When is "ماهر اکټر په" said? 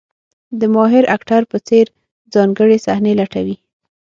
0.73-1.57